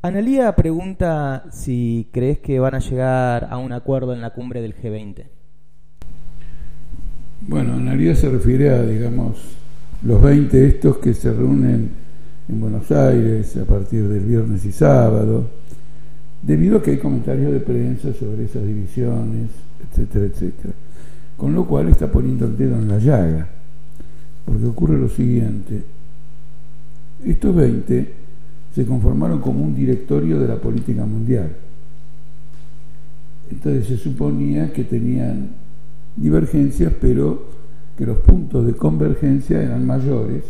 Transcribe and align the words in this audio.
Analía 0.00 0.54
pregunta 0.54 1.46
si 1.50 2.08
crees 2.12 2.38
que 2.38 2.60
van 2.60 2.76
a 2.76 2.78
llegar 2.78 3.48
a 3.50 3.58
un 3.58 3.72
acuerdo 3.72 4.14
en 4.14 4.20
la 4.20 4.30
cumbre 4.30 4.62
del 4.62 4.76
G20. 4.76 5.24
Bueno, 7.48 7.74
Analía 7.74 8.14
se 8.14 8.28
refiere 8.28 8.70
a, 8.70 8.82
digamos, 8.84 9.38
los 10.04 10.22
20 10.22 10.68
estos 10.68 10.98
que 10.98 11.14
se 11.14 11.32
reúnen 11.32 11.90
en 12.48 12.60
Buenos 12.60 12.88
Aires 12.92 13.56
a 13.56 13.64
partir 13.64 14.06
del 14.06 14.24
viernes 14.24 14.64
y 14.66 14.70
sábado, 14.70 15.50
debido 16.42 16.78
a 16.78 16.82
que 16.82 16.92
hay 16.92 16.98
comentarios 16.98 17.50
de 17.50 17.58
prensa 17.58 18.12
sobre 18.12 18.44
esas 18.44 18.64
divisiones, 18.64 19.50
etcétera, 19.82 20.26
etcétera. 20.26 20.74
Con 21.36 21.54
lo 21.54 21.66
cual 21.66 21.88
está 21.88 22.06
poniendo 22.06 22.46
el 22.46 22.56
dedo 22.56 22.76
en 22.76 22.86
la 22.86 22.98
llaga, 22.98 23.48
porque 24.46 24.64
ocurre 24.64 24.96
lo 24.96 25.08
siguiente, 25.08 25.82
estos 27.24 27.52
20 27.52 28.17
se 28.78 28.86
conformaron 28.86 29.40
como 29.40 29.64
un 29.64 29.74
directorio 29.74 30.38
de 30.38 30.46
la 30.46 30.54
política 30.54 31.04
mundial. 31.04 31.50
Entonces 33.50 33.88
se 33.88 33.96
suponía 33.96 34.72
que 34.72 34.84
tenían 34.84 35.48
divergencias, 36.14 36.92
pero 37.00 37.42
que 37.96 38.06
los 38.06 38.18
puntos 38.18 38.64
de 38.64 38.74
convergencia 38.74 39.60
eran 39.60 39.84
mayores 39.84 40.44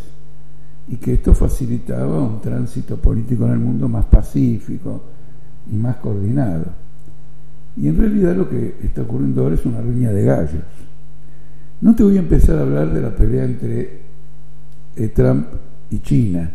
y 0.89 0.97
que 0.97 1.13
esto 1.13 1.33
facilitaba 1.33 2.21
un 2.21 2.39
tránsito 2.39 2.97
político 2.97 3.47
en 3.47 3.53
el 3.53 3.59
mundo 3.59 3.89
más 3.89 4.05
pacífico 4.05 5.01
y 5.71 5.75
más 5.75 5.95
coordinado. 5.95 6.65
Y 7.77 7.87
en 7.87 7.97
realidad 7.97 8.35
lo 8.35 8.47
que 8.47 8.75
está 8.83 9.01
ocurriendo 9.01 9.41
ahora 9.41 9.55
es 9.55 9.65
una 9.65 9.81
riña 9.81 10.11
de 10.11 10.23
gallos. 10.23 10.65
No 11.81 11.95
te 11.95 12.03
voy 12.03 12.17
a 12.17 12.19
empezar 12.19 12.59
a 12.59 12.61
hablar 12.61 12.93
de 12.93 13.01
la 13.01 13.09
pelea 13.09 13.45
entre 13.45 14.01
eh, 14.95 15.07
Trump 15.07 15.47
y 15.89 15.97
China, 15.97 16.51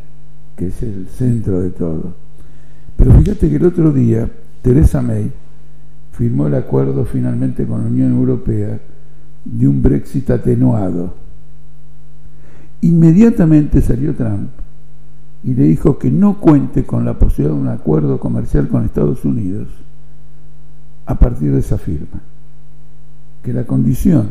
que 0.56 0.68
es 0.68 0.82
el 0.82 1.06
centro 1.08 1.60
de 1.60 1.70
todo. 1.70 2.14
Pero 2.96 3.12
fíjate 3.12 3.48
que 3.48 3.56
el 3.56 3.66
otro 3.66 3.92
día 3.92 4.28
Teresa 4.62 5.02
May 5.02 5.30
firmó 6.12 6.46
el 6.46 6.54
acuerdo 6.54 7.04
finalmente 7.04 7.66
con 7.66 7.82
la 7.82 7.88
Unión 7.88 8.12
Europea 8.12 8.78
de 9.44 9.68
un 9.68 9.82
Brexit 9.82 10.30
atenuado. 10.30 11.14
Inmediatamente 12.80 13.80
salió 13.80 14.14
Trump 14.14 14.50
y 15.42 15.54
le 15.54 15.64
dijo 15.64 15.98
que 15.98 16.10
no 16.10 16.40
cuente 16.40 16.84
con 16.84 17.04
la 17.04 17.18
posibilidad 17.18 17.54
de 17.54 17.60
un 17.60 17.68
acuerdo 17.68 18.18
comercial 18.18 18.68
con 18.68 18.84
Estados 18.84 19.24
Unidos 19.24 19.68
a 21.06 21.18
partir 21.18 21.52
de 21.52 21.60
esa 21.60 21.78
firma. 21.78 22.20
Que 23.42 23.52
la 23.52 23.64
condición 23.64 24.28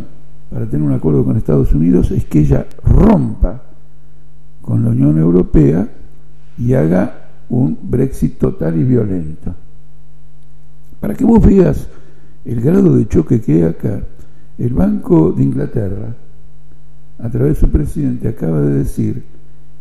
para 0.49 0.65
tener 0.67 0.85
un 0.85 0.93
acuerdo 0.93 1.25
con 1.25 1.37
Estados 1.37 1.73
Unidos 1.73 2.11
es 2.11 2.25
que 2.25 2.39
ella 2.39 2.65
rompa 2.83 3.61
con 4.61 4.83
la 4.83 4.91
Unión 4.91 5.17
Europea 5.17 5.87
y 6.57 6.73
haga 6.73 7.29
un 7.49 7.77
Brexit 7.81 8.37
total 8.37 8.79
y 8.79 8.83
violento. 8.83 9.53
Para 10.99 11.15
que 11.15 11.25
vos 11.25 11.45
veas 11.45 11.87
el 12.45 12.61
grado 12.61 12.95
de 12.95 13.07
choque 13.07 13.41
que 13.41 13.53
hay 13.53 13.63
acá, 13.63 14.01
el 14.57 14.73
Banco 14.73 15.31
de 15.31 15.43
Inglaterra, 15.43 16.15
a 17.19 17.29
través 17.29 17.55
de 17.55 17.59
su 17.59 17.69
presidente, 17.69 18.27
acaba 18.27 18.61
de 18.61 18.79
decir 18.79 19.23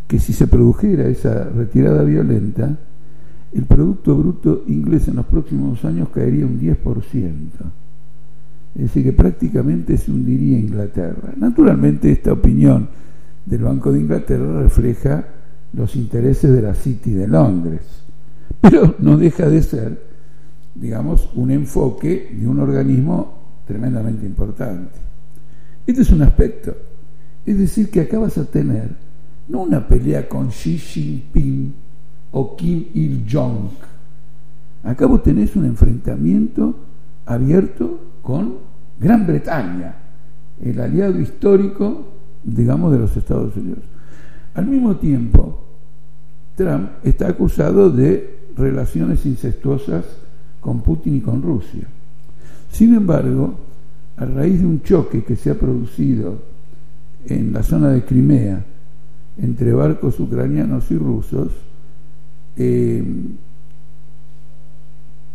que 0.07 0.19
si 0.19 0.33
se 0.33 0.47
produjera 0.47 1.07
esa 1.07 1.45
retirada 1.45 2.03
violenta, 2.03 2.77
el 3.53 3.65
Producto 3.65 4.17
Bruto 4.17 4.65
inglés 4.67 5.09
en 5.09 5.17
los 5.17 5.27
próximos 5.27 5.85
años 5.85 6.09
caería 6.09 6.47
un 6.47 6.59
10%. 6.59 6.77
Es 8.75 8.83
decir, 8.83 9.05
que 9.05 9.13
prácticamente 9.13 9.99
se 9.99 10.11
hundiría 10.11 10.59
Inglaterra. 10.59 11.35
Naturalmente 11.37 12.11
esta 12.11 12.33
opinión 12.33 12.89
del 13.45 13.63
Banco 13.63 13.93
de 13.93 14.01
Inglaterra 14.01 14.63
refleja 14.63 15.25
los 15.73 15.97
intereses 15.97 16.53
de 16.53 16.63
la 16.63 16.75
City 16.75 17.13
de 17.13 17.29
Londres, 17.29 17.81
pero 18.61 18.95
no 18.99 19.17
deja 19.17 19.49
de 19.49 19.63
ser, 19.63 20.03
digamos, 20.75 21.29
un 21.35 21.51
enfoque 21.51 22.35
de 22.39 22.47
un 22.47 22.61
organismo 22.61 23.35
tremendamente 23.67 24.27
importante. 24.27 24.99
Este 25.87 26.03
es 26.03 26.11
un 26.11 26.23
aspecto. 26.23 26.75
Es 27.45 27.59
decir, 27.59 27.91
que 27.91 28.03
acabas 28.03 28.39
a 28.39 28.45
tener 28.45 28.91
no 29.49 29.63
una 29.63 29.87
pelea 29.87 30.29
con 30.29 30.49
Xi 30.49 30.79
Jinping 30.79 31.75
o 32.33 32.57
Kim 32.57 32.87
Il-jong. 32.95 33.71
Acá 34.85 35.07
vos 35.07 35.23
tenés 35.23 35.57
un 35.57 35.65
enfrentamiento 35.65 36.77
abierto 37.27 38.01
con 38.23 38.59
Gran 39.01 39.27
Bretaña, 39.27 39.95
el 40.61 40.81
aliado 40.81 41.21
histórico, 41.21 42.07
digamos, 42.45 42.93
de 42.93 42.99
los 42.99 43.17
Estados 43.17 43.57
Unidos. 43.57 43.85
Al 44.55 44.67
mismo 44.67 44.97
tiempo, 44.97 45.61
Trump 46.57 46.91
está 47.03 47.29
acusado 47.29 47.91
de 47.91 48.39
relaciones 48.57 49.25
incestuosas 49.25 50.05
con 50.61 50.81
Putin 50.83 51.17
y 51.17 51.21
con 51.21 51.43
Rusia. 51.43 51.87
Sin 52.71 52.95
embargo, 52.95 53.55
a 54.17 54.25
raíz 54.25 54.61
de 54.61 54.67
un 54.67 54.83
choque 54.83 55.25
que 55.25 55.37
se 55.37 55.51
ha 55.51 55.55
producido 55.55 56.39
en 57.27 57.53
la 57.53 57.63
zona 57.63 57.91
de 57.91 58.05
Crimea 58.05 58.65
entre 59.39 59.73
barcos 59.73 60.21
ucranianos 60.21 60.91
y 60.91 60.97
rusos, 60.97 61.53
eh, 62.57 63.05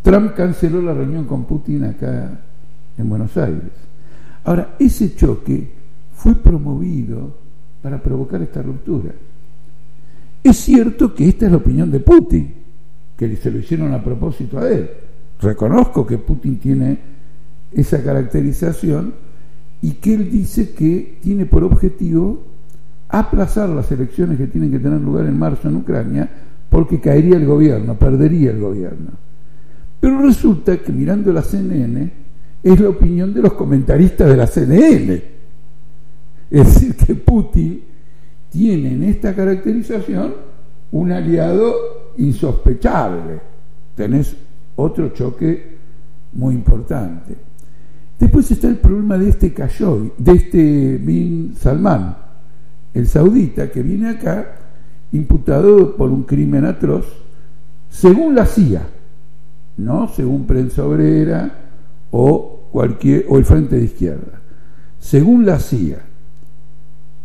Trump 0.02 0.34
canceló 0.34 0.80
la 0.80 0.94
reunión 0.94 1.24
con 1.24 1.44
Putin 1.44 1.84
acá 1.84 2.40
en 2.96 3.08
Buenos 3.08 3.36
Aires. 3.36 3.72
Ahora, 4.44 4.76
ese 4.78 5.14
choque 5.14 5.70
fue 6.14 6.34
promovido 6.34 7.47
para 7.82 8.02
provocar 8.02 8.42
esta 8.42 8.62
ruptura. 8.62 9.12
Es 10.42 10.56
cierto 10.56 11.14
que 11.14 11.28
esta 11.28 11.46
es 11.46 11.52
la 11.52 11.58
opinión 11.58 11.90
de 11.90 12.00
Putin, 12.00 12.54
que 13.16 13.36
se 13.36 13.50
lo 13.50 13.58
hicieron 13.58 13.92
a 13.92 14.02
propósito 14.02 14.58
a 14.58 14.68
él. 14.68 14.88
Reconozco 15.40 16.06
que 16.06 16.18
Putin 16.18 16.58
tiene 16.58 16.98
esa 17.72 18.02
caracterización 18.02 19.14
y 19.82 19.92
que 19.92 20.14
él 20.14 20.30
dice 20.30 20.70
que 20.70 21.18
tiene 21.20 21.46
por 21.46 21.64
objetivo 21.64 22.42
aplazar 23.08 23.68
las 23.68 23.90
elecciones 23.92 24.38
que 24.38 24.46
tienen 24.46 24.70
que 24.70 24.78
tener 24.78 25.00
lugar 25.00 25.26
en 25.26 25.38
marzo 25.38 25.68
en 25.68 25.76
Ucrania 25.76 26.28
porque 26.68 27.00
caería 27.00 27.36
el 27.36 27.46
gobierno, 27.46 27.98
perdería 27.98 28.50
el 28.50 28.60
gobierno. 28.60 29.10
Pero 30.00 30.22
resulta 30.22 30.76
que 30.78 30.92
mirando 30.92 31.32
la 31.32 31.42
CNN 31.42 32.10
es 32.62 32.80
la 32.80 32.88
opinión 32.88 33.32
de 33.32 33.42
los 33.42 33.54
comentaristas 33.54 34.28
de 34.28 34.36
la 34.36 34.46
CNN. 34.46 35.37
Es 36.50 36.74
decir, 36.74 36.96
que 36.96 37.14
Putin 37.14 37.82
tiene 38.50 38.92
en 38.92 39.02
esta 39.04 39.34
caracterización 39.34 40.34
un 40.92 41.12
aliado 41.12 41.74
insospechable. 42.16 43.40
Tenés 43.94 44.34
otro 44.76 45.10
choque 45.10 45.76
muy 46.32 46.54
importante. 46.54 47.34
Después 48.18 48.50
está 48.50 48.68
el 48.68 48.76
problema 48.76 49.16
de 49.16 49.28
este 49.28 49.52
Khashoggi, 49.52 50.12
de 50.18 50.32
este 50.32 50.96
Bin 50.96 51.54
Salman, 51.56 52.16
el 52.94 53.06
saudita 53.06 53.70
que 53.70 53.82
viene 53.82 54.10
acá 54.10 54.56
imputado 55.12 55.96
por 55.96 56.10
un 56.10 56.24
crimen 56.24 56.64
atroz, 56.64 57.06
según 57.88 58.34
la 58.34 58.44
CIA, 58.44 58.86
no 59.76 60.08
según 60.08 60.46
prensa 60.46 60.84
obrera 60.84 61.50
o 62.10 62.68
cualquier 62.72 63.26
o 63.28 63.38
el 63.38 63.44
Frente 63.44 63.76
de 63.76 63.84
Izquierda, 63.84 64.40
según 64.98 65.46
la 65.46 65.60
CIA. 65.60 66.07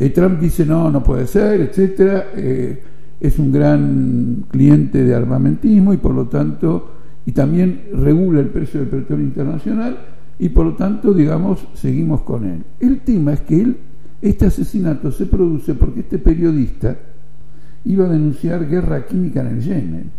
Y 0.06 0.10
Trump 0.10 0.40
dice 0.40 0.66
no, 0.66 0.92
no 0.92 1.04
puede 1.04 1.28
ser, 1.28 1.62
etcétera. 1.62 2.28
Eh, 2.36 2.84
es 3.20 3.40
un 3.40 3.52
gran 3.52 4.46
cliente 4.50 5.04
de 5.04 5.16
armamentismo 5.16 5.94
y 5.94 5.98
por 5.98 6.14
lo 6.14 6.28
tanto 6.28 6.92
y 7.26 7.32
también 7.32 7.84
regula 7.94 8.42
el 8.42 8.50
precio 8.50 8.82
del 8.82 8.90
petróleo 8.90 9.26
internacional 9.26 9.98
y 10.40 10.50
por 10.50 10.66
lo 10.66 10.74
tanto, 10.76 11.14
digamos, 11.14 11.66
seguimos 11.74 12.22
con 12.22 12.46
él. 12.46 12.64
El 12.80 13.02
tema 13.02 13.34
es 13.34 13.42
que 13.42 13.62
él, 13.62 13.78
este 14.22 14.48
asesinato 14.48 15.12
se 15.12 15.26
produce 15.26 15.74
porque 15.74 16.02
este 16.02 16.18
periodista 16.18 16.98
iba 17.86 18.06
a 18.06 18.10
denunciar 18.10 18.68
guerra 18.68 19.06
química 19.06 19.42
en 19.42 19.48
el 19.48 19.62
Yemen. 19.62 20.12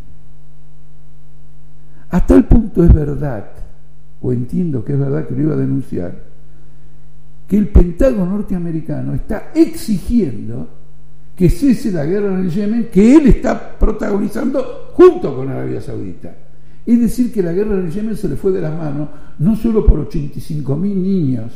Hasta 2.10 2.36
el 2.36 2.44
punto 2.44 2.84
es 2.84 2.94
verdad, 2.94 3.50
o 4.22 4.32
entiendo 4.32 4.84
que 4.84 4.94
es 4.94 4.98
verdad 4.98 5.26
que 5.26 5.34
lo 5.34 5.42
iba 5.42 5.54
a 5.54 5.58
denunciar, 5.58 6.33
que 7.46 7.56
el 7.56 7.69
Pentágono 7.69 8.26
norteamericano 8.26 9.14
está 9.14 9.50
exigiendo 9.55 10.69
que 11.37 11.50
cese 11.50 11.91
la 11.91 12.05
guerra 12.05 12.35
en 12.35 12.44
el 12.44 12.50
Yemen 12.50 12.88
que 12.93 13.17
él 13.17 13.26
está 13.26 13.76
protagonizando 13.76 14.91
junto 14.93 15.35
con 15.35 15.49
Arabia 15.49 15.81
Saudita. 15.81 16.35
Es 16.87 17.00
decir, 17.00 17.32
que 17.32 17.43
la 17.43 17.52
guerra 17.52 17.79
en 17.79 17.87
el 17.87 17.91
Yemen 17.91 18.17
se 18.17 18.29
le 18.29 18.37
fue 18.37 18.52
de 18.52 18.61
las 18.61 18.76
manos, 18.76 19.08
no 19.38 19.56
solo 19.56 19.87
por 19.87 20.08
85.000 20.08 20.79
niños 20.79 21.52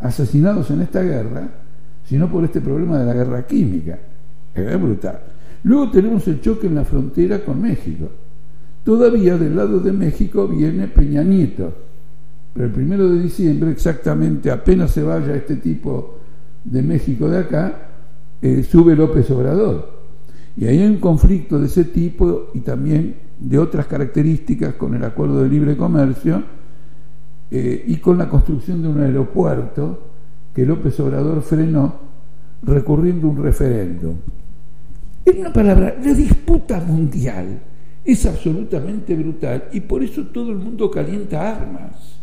asesinados 0.00 0.70
en 0.70 0.82
esta 0.82 1.02
guerra, 1.02 1.48
sino 2.04 2.30
por 2.30 2.44
este 2.44 2.60
problema 2.60 2.98
de 2.98 3.06
la 3.06 3.14
guerra 3.14 3.46
química. 3.46 3.98
Es 4.54 4.80
brutal. 4.80 5.20
Luego 5.64 5.90
tenemos 5.90 6.28
el 6.28 6.40
choque 6.40 6.66
en 6.66 6.74
la 6.74 6.84
frontera 6.84 7.42
con 7.42 7.60
México. 7.60 8.08
Todavía 8.84 9.38
del 9.38 9.56
lado 9.56 9.80
de 9.80 9.92
México 9.92 10.46
viene 10.46 10.88
Peña 10.88 11.22
Nieto. 11.22 11.83
Pero 12.54 12.66
el 12.66 12.72
primero 12.72 13.10
de 13.10 13.20
diciembre, 13.20 13.72
exactamente 13.72 14.50
apenas 14.50 14.92
se 14.92 15.02
vaya 15.02 15.34
este 15.34 15.56
tipo 15.56 16.18
de 16.62 16.82
México 16.82 17.28
de 17.28 17.38
acá, 17.38 17.88
eh, 18.40 18.62
sube 18.62 18.94
López 18.94 19.28
Obrador. 19.32 19.92
Y 20.56 20.66
hay 20.66 20.86
un 20.86 20.98
conflicto 20.98 21.58
de 21.58 21.66
ese 21.66 21.84
tipo 21.84 22.50
y 22.54 22.60
también 22.60 23.16
de 23.40 23.58
otras 23.58 23.86
características 23.86 24.74
con 24.74 24.94
el 24.94 25.04
acuerdo 25.04 25.42
de 25.42 25.48
libre 25.48 25.76
comercio 25.76 26.44
eh, 27.50 27.84
y 27.88 27.96
con 27.96 28.18
la 28.18 28.28
construcción 28.28 28.82
de 28.82 28.88
un 28.88 29.00
aeropuerto 29.00 30.10
que 30.54 30.64
López 30.64 30.98
Obrador 31.00 31.42
frenó 31.42 31.94
recurriendo 32.62 33.26
a 33.26 33.30
un 33.30 33.42
referéndum. 33.42 34.14
En 35.26 35.40
una 35.40 35.52
palabra, 35.52 35.96
la 36.02 36.14
disputa 36.14 36.80
mundial 36.80 37.60
es 38.04 38.24
absolutamente 38.26 39.16
brutal 39.16 39.64
y 39.72 39.80
por 39.80 40.04
eso 40.04 40.26
todo 40.28 40.52
el 40.52 40.58
mundo 40.58 40.90
calienta 40.90 41.56
armas. 41.56 42.20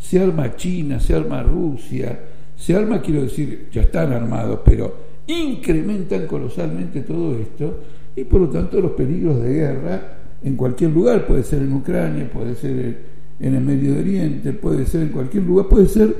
Se 0.00 0.20
arma 0.20 0.56
China, 0.56 0.98
se 0.98 1.14
arma 1.14 1.42
Rusia, 1.42 2.18
se 2.56 2.74
arma, 2.74 3.00
quiero 3.00 3.22
decir, 3.22 3.68
ya 3.70 3.82
están 3.82 4.12
armados, 4.12 4.60
pero 4.64 4.92
incrementan 5.28 6.26
colosalmente 6.26 7.02
todo 7.02 7.38
esto 7.38 7.78
y 8.16 8.24
por 8.24 8.40
lo 8.40 8.48
tanto 8.48 8.80
los 8.80 8.92
peligros 8.92 9.40
de 9.40 9.52
guerra 9.52 10.16
en 10.42 10.56
cualquier 10.56 10.90
lugar, 10.90 11.26
puede 11.26 11.44
ser 11.44 11.62
en 11.62 11.72
Ucrania, 11.72 12.28
puede 12.28 12.56
ser 12.56 12.98
en 13.38 13.54
el 13.54 13.62
Medio 13.62 13.96
Oriente, 13.96 14.52
puede 14.52 14.86
ser 14.86 15.02
en 15.02 15.08
cualquier 15.10 15.44
lugar, 15.44 15.68
puede 15.68 15.86
ser 15.86 16.16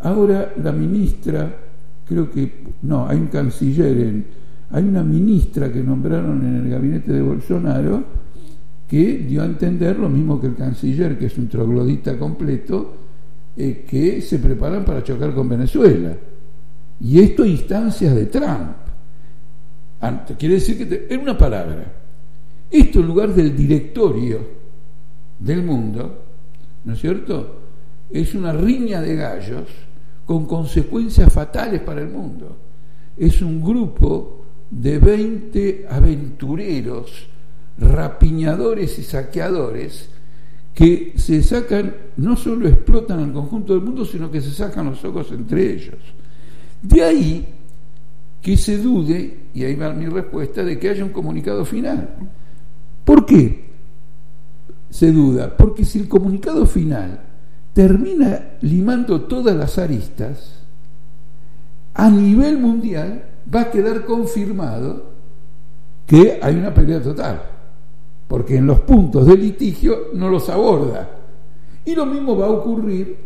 ahora 0.00 0.54
la 0.62 0.72
ministra, 0.72 1.54
creo 2.06 2.30
que, 2.30 2.50
no, 2.82 3.06
hay 3.06 3.18
un 3.18 3.26
canciller 3.26 3.98
en 3.98 4.38
hay 4.70 4.84
una 4.84 5.02
ministra 5.02 5.72
que 5.72 5.82
nombraron 5.82 6.44
en 6.44 6.56
el 6.56 6.70
gabinete 6.70 7.12
de 7.12 7.22
Bolsonaro 7.22 8.04
que 8.86 9.18
dio 9.18 9.42
a 9.42 9.46
entender 9.46 9.98
lo 9.98 10.08
mismo 10.08 10.40
que 10.40 10.48
el 10.48 10.54
canciller, 10.54 11.18
que 11.18 11.26
es 11.26 11.38
un 11.38 11.48
troglodita 11.48 12.18
completo, 12.18 12.94
eh, 13.60 13.84
que 13.90 14.20
se 14.22 14.38
preparan 14.38 14.84
para 14.84 15.02
chocar 15.02 15.34
con 15.34 15.48
Venezuela. 15.48 16.16
Y 17.00 17.18
esto 17.18 17.42
a 17.42 17.48
instancias 17.48 18.14
de 18.14 18.26
Trump. 18.26 18.76
quiere 20.38 20.54
decir 20.54 20.88
que, 20.88 21.12
en 21.12 21.20
una 21.20 21.36
palabra, 21.36 21.92
esto 22.70 23.00
en 23.00 23.06
lugar 23.08 23.34
del 23.34 23.56
directorio 23.56 24.38
del 25.40 25.64
mundo, 25.64 26.24
¿no 26.84 26.92
es 26.92 27.00
cierto? 27.00 27.62
Es 28.08 28.32
una 28.36 28.52
riña 28.52 29.00
de 29.00 29.16
gallos 29.16 29.66
con 30.24 30.46
consecuencias 30.46 31.32
fatales 31.32 31.80
para 31.80 32.02
el 32.02 32.10
mundo. 32.10 32.56
Es 33.16 33.42
un 33.42 33.60
grupo 33.60 34.44
de 34.70 35.00
20 35.00 35.86
aventureros, 35.90 37.28
rapiñadores 37.76 39.00
y 39.00 39.02
saqueadores 39.02 40.10
que 40.74 41.14
se 41.16 41.42
sacan, 41.42 41.94
no 42.16 42.36
solo 42.36 42.68
explotan 42.68 43.20
al 43.20 43.32
conjunto 43.32 43.74
del 43.74 43.82
mundo, 43.82 44.04
sino 44.04 44.30
que 44.30 44.40
se 44.40 44.50
sacan 44.50 44.86
los 44.86 45.04
ojos 45.04 45.32
entre 45.32 45.72
ellos. 45.72 45.96
De 46.82 47.02
ahí 47.02 47.46
que 48.40 48.56
se 48.56 48.78
dude, 48.78 49.48
y 49.52 49.64
ahí 49.64 49.74
va 49.74 49.92
mi 49.92 50.06
respuesta, 50.06 50.62
de 50.62 50.78
que 50.78 50.90
haya 50.90 51.04
un 51.04 51.10
comunicado 51.10 51.64
final. 51.64 52.08
¿Por 53.04 53.26
qué 53.26 53.68
se 54.90 55.10
duda? 55.12 55.56
Porque 55.56 55.84
si 55.84 55.98
el 55.98 56.08
comunicado 56.08 56.66
final 56.66 57.20
termina 57.72 58.56
limando 58.60 59.22
todas 59.22 59.56
las 59.56 59.78
aristas, 59.78 60.62
a 61.94 62.08
nivel 62.10 62.58
mundial 62.58 63.24
va 63.52 63.62
a 63.62 63.70
quedar 63.70 64.04
confirmado 64.04 65.10
que 66.06 66.38
hay 66.40 66.54
una 66.54 66.72
pérdida 66.72 67.02
total, 67.02 67.42
porque 68.28 68.56
en 68.56 68.66
los 68.66 68.80
puntos 68.80 69.26
de 69.26 69.36
litigio 69.36 70.08
no 70.14 70.28
los 70.28 70.48
aborda. 70.50 71.08
Y 71.84 71.94
lo 71.94 72.04
mismo 72.04 72.36
va 72.36 72.46
a 72.46 72.50
ocurrir, 72.50 73.16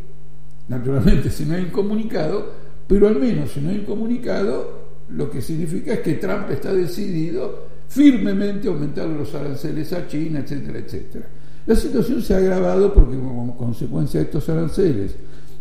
naturalmente, 0.69 1.29
si 1.29 1.45
no 1.45 1.57
hay 1.57 1.65
un 1.65 1.71
comunicado, 1.71 2.47
pero 2.87 3.09
al 3.09 3.19
menos 3.19 3.51
si 3.51 3.61
no 3.61 3.71
hay 3.71 3.79
un 3.79 3.85
comunicado, 3.85 4.83
lo 5.11 5.29
que 5.29 5.43
significa 5.43 5.95
es 5.95 6.01
que 6.01 6.15
Trump 6.15 6.49
está 6.51 6.73
decidido 6.73 7.73
firmemente 7.89 8.69
a 8.69 8.71
aumentar 8.71 9.09
los 9.09 9.35
aranceles 9.35 9.93
a 9.93 10.07
China, 10.07 10.39
etcétera, 10.39 10.79
etcétera. 10.79 11.27
La 11.67 11.75
situación 11.75 12.23
se 12.23 12.35
ha 12.35 12.39
agravado 12.39 12.95
porque 12.95 13.17
como 13.17 13.57
consecuencia 13.57 14.21
de 14.21 14.27
estos 14.27 14.49
aranceles 14.49 15.17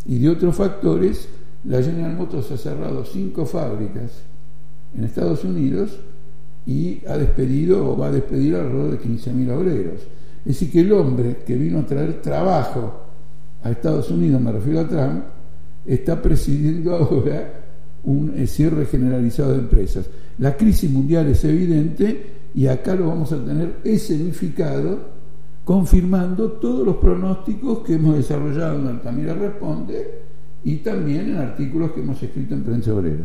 y 0.06 0.18
de 0.18 0.28
otros 0.28 0.54
factores, 0.54 1.28
la 1.64 1.82
General 1.82 2.16
Motors 2.16 2.50
ha 2.50 2.56
cerrado 2.56 3.04
cinco 3.04 3.44
fábricas 3.44 4.22
en 4.96 5.04
Estados 5.04 5.44
Unidos 5.44 5.98
y 6.66 7.00
ha 7.06 7.16
despedido 7.16 7.92
o 7.92 7.96
va 7.96 8.08
a 8.08 8.12
despedir 8.12 8.54
alrededor 8.54 8.92
de 8.92 9.00
15.000 9.00 9.50
obreros. 9.50 10.00
Es 10.44 10.46
decir, 10.46 10.70
que 10.70 10.80
el 10.80 10.92
hombre 10.92 11.38
que 11.46 11.56
vino 11.56 11.80
a 11.80 11.86
traer 11.86 12.20
trabajo 12.20 13.00
a 13.62 13.70
Estados 13.70 14.10
Unidos, 14.10 14.40
me 14.40 14.52
refiero 14.52 14.80
a 14.80 14.88
Trump, 14.88 15.24
está 15.86 16.20
presidiendo 16.20 16.94
ahora 16.96 17.60
un 18.04 18.46
cierre 18.46 18.86
generalizado 18.86 19.52
de 19.52 19.58
empresas. 19.58 20.06
La 20.38 20.56
crisis 20.56 20.90
mundial 20.90 21.28
es 21.28 21.44
evidente 21.44 22.32
y 22.54 22.66
acá 22.66 22.94
lo 22.94 23.08
vamos 23.08 23.32
a 23.32 23.44
tener 23.44 23.76
escenificado 23.84 25.12
confirmando 25.64 26.52
todos 26.52 26.84
los 26.84 26.96
pronósticos 26.96 27.80
que 27.80 27.94
hemos 27.94 28.16
desarrollado 28.16 28.80
en 28.80 28.88
Altamira 28.88 29.34
Responde 29.34 30.22
y 30.64 30.76
también 30.76 31.30
en 31.30 31.36
artículos 31.36 31.92
que 31.92 32.00
hemos 32.00 32.20
escrito 32.22 32.54
en 32.54 32.62
Prensa 32.64 32.92
Obrera. 32.92 33.24